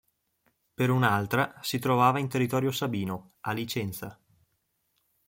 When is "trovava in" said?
1.77-2.27